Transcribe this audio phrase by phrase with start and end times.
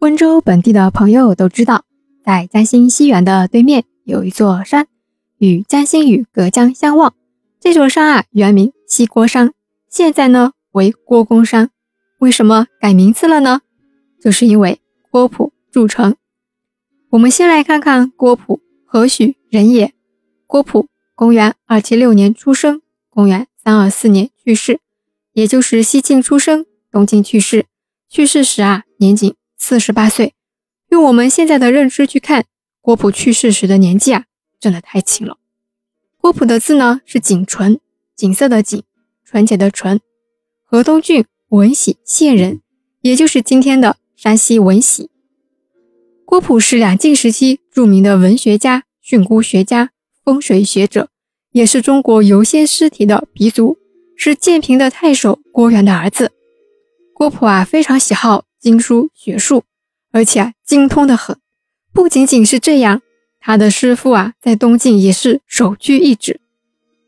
[0.00, 1.84] 温州本地的朋友都知道，
[2.24, 4.86] 在江心西园的对面有一座山，
[5.38, 7.14] 与江心屿隔江相望。
[7.58, 9.52] 这座山啊，原名西郭山，
[9.90, 11.70] 现在呢为郭公山。
[12.20, 13.62] 为什么改名字了呢？
[14.20, 14.80] 就是因为
[15.10, 16.14] 郭璞筑城。
[17.10, 19.92] 我们先来看看郭璞何许人也。
[20.46, 24.78] 郭璞，公元二七六年出生，公元三二四年去世，
[25.32, 27.66] 也就是西晋出生，东晋去世。
[28.08, 29.34] 去世时啊，年仅。
[29.58, 30.34] 四十八岁，
[30.88, 32.46] 用我们现在的认知去看，
[32.80, 34.24] 郭璞去世时的年纪啊，
[34.58, 35.36] 真的太轻了。
[36.16, 37.78] 郭璞的字呢是景纯，
[38.16, 38.82] 景色的景，
[39.24, 40.00] 纯洁的纯。
[40.64, 42.60] 河东郡闻喜县人，
[43.02, 45.10] 也就是今天的山西闻喜。
[46.24, 49.90] 郭璞是两晋时期著名的文学家、训诂学家、
[50.22, 51.08] 风水学者，
[51.52, 53.78] 也是中国游仙诗体的鼻祖，
[54.16, 56.32] 是建平的太守郭元的儿子。
[57.14, 58.44] 郭璞啊，非常喜好。
[58.60, 59.64] 经书学术，
[60.12, 61.36] 而且啊精通的很。
[61.92, 63.02] 不仅仅是这样，
[63.40, 66.40] 他的师傅啊在东晋也是首屈一指。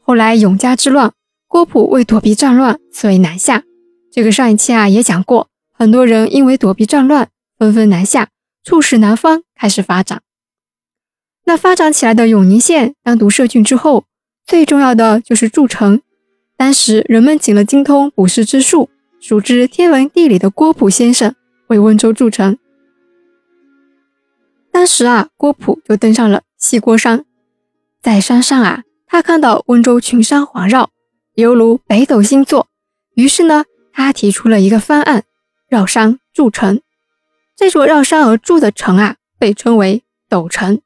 [0.00, 1.12] 后来永嘉之乱，
[1.48, 3.64] 郭璞为躲避战乱，所以南下。
[4.12, 8.28] 这个上一期啊也讲过，很多人因为躲避战乱，纷纷南下，
[8.62, 10.22] 促使南方开始发展。
[11.44, 14.04] 那发展起来的永宁县单独设郡之后，
[14.46, 16.00] 最重要的就是筑城。
[16.56, 18.90] 当时人们请了精通卜筮之术。
[19.28, 21.34] 熟知天文地理的郭璞先生
[21.66, 22.56] 为温州筑城。
[24.70, 27.24] 当时啊，郭璞就登上了西郭山，
[28.00, 30.90] 在山上啊，他看到温州群山环绕，
[31.34, 32.68] 犹如北斗星座。
[33.16, 35.24] 于是呢，他提出了一个方案：
[35.68, 36.80] 绕山筑城。
[37.56, 40.80] 这座绕山而筑的城啊，被称为斗城。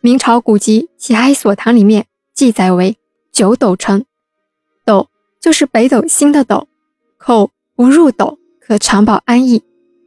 [0.00, 2.96] 明朝古籍《齐哀所堂》里面记载为
[3.32, 4.04] 九斗城。
[4.84, 5.08] 斗
[5.40, 6.68] 就是北斗星的斗，
[7.18, 7.50] 口。
[7.80, 9.62] 不入斗，可长保安逸。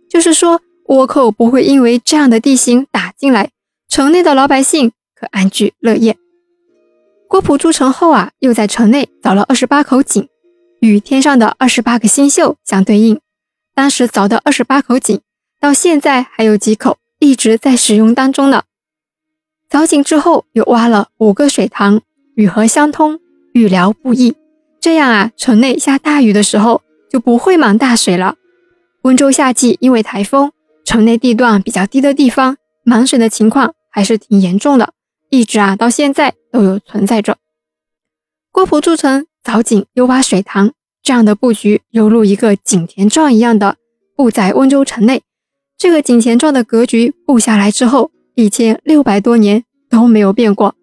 [0.08, 3.50] 就是说，倭寇不会因为这样的地形打进来，
[3.90, 6.16] 城内的老百姓可安居乐业。
[7.28, 10.30] 郭璞筑城后啊，又在城内凿了二十八口井，
[10.82, 13.20] 与天上的二十八个星宿相对应。
[13.73, 15.20] 当时凿的二十八口井，
[15.60, 18.62] 到现在还有几口一直在使用当中呢。
[19.67, 22.02] 凿井之后，又挖了五个水塘，
[22.36, 23.20] 与河相通，
[23.54, 24.36] 雨疗不易。
[24.80, 26.83] 这样啊，城内下大雨的时候。
[27.14, 28.38] 就不会满大水了。
[29.04, 30.52] 温州夏季因为台风，
[30.84, 34.94] 城内地段比较低的地方，满水的情况还是挺严重的，
[35.30, 37.38] 一直啊到现在都有存在着。
[38.52, 43.78] 郭璞筑城凿井又挖水塘，这样的布局犹如一个井田状一样的
[44.16, 45.22] 布在温州城内。
[45.78, 50.74] 这个井田状的格局布下来之后，一千六百多年都没有变过。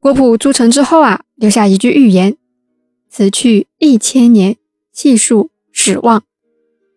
[0.00, 2.36] 郭璞筑城之后啊，留下一句预言
[3.08, 4.56] ：“此去一千年。”
[4.92, 6.22] 气数指望，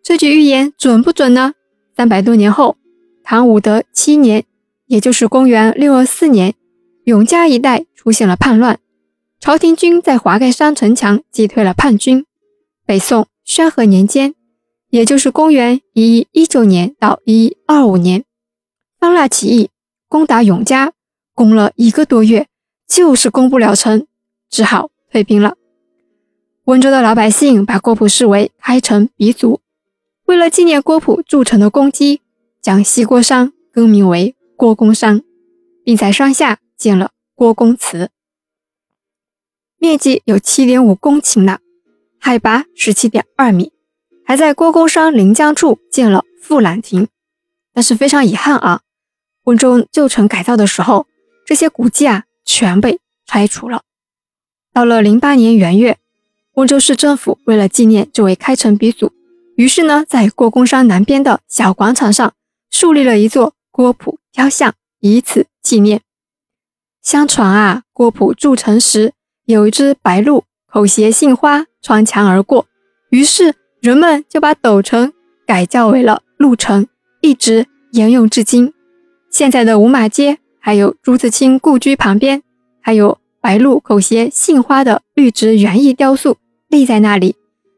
[0.02, 1.54] 这句预言准不准呢？
[1.96, 2.76] 三百多年后，
[3.24, 4.44] 唐武德七年，
[4.86, 6.54] 也就是公元六二四年，
[7.04, 8.78] 永嘉一带出现了叛乱，
[9.40, 12.26] 朝廷军在华盖山城墙击退了叛军。
[12.84, 14.34] 北宋宣和年间，
[14.90, 18.24] 也就是公元一一一九年到一一二五年，
[19.00, 19.70] 方腊起义
[20.08, 20.92] 攻打永嘉，
[21.34, 22.46] 攻了一个多月，
[22.86, 24.06] 就是攻不了城，
[24.50, 25.56] 只好退兵了。
[26.66, 29.60] 温州的老百姓把郭璞视为开城鼻祖，
[30.24, 32.22] 为了纪念郭璞筑城的功绩，
[32.60, 35.22] 将西郭山更名为郭公山，
[35.84, 38.10] 并在山下建了郭公祠，
[39.78, 41.60] 面积有七点五公顷呢，
[42.18, 43.72] 海拔十七点二米，
[44.24, 47.06] 还在郭公山临江处建了富览亭。
[47.72, 48.80] 但是非常遗憾啊，
[49.44, 51.06] 温州旧城改造的时候，
[51.44, 53.82] 这些古迹啊全被拆除了。
[54.72, 55.96] 到了零八年元月。
[56.56, 59.12] 温州市政府为了纪念这位开城鼻祖，
[59.56, 62.32] 于是呢，在郭公山南边的小广场上
[62.70, 66.00] 树立了一座郭璞雕像，以此纪念。
[67.02, 69.12] 相传啊，郭璞筑城时
[69.44, 72.64] 有一只白鹭口衔杏花穿墙而过，
[73.10, 75.12] 于是人们就把斗城
[75.46, 76.88] 改叫为了鹿城，
[77.20, 78.72] 一直沿用至今。
[79.30, 82.42] 现在的五马街还有朱自清故居旁边，
[82.80, 86.38] 还有白鹭口衔杏花的绿植园艺雕塑。
[86.68, 87.36] 立在那里，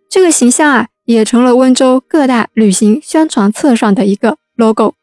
[0.08, 4.94] 这个形象啊，也成了温州各大旅行宣传册上的一个 logo。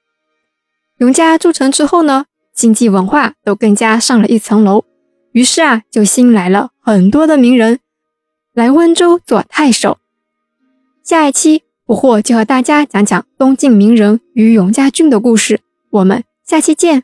[0.98, 4.86] 永嘉筑城之后呢，经济文化都更加上了一层楼，
[5.32, 7.80] 于是啊，就吸引来了很多的名人
[8.54, 9.98] 来温州做太守。
[11.04, 15.60] 下一期不惑就和大家讲讲东晋名人与永嘉郡的故事，
[15.92, 17.04] 我们下期见。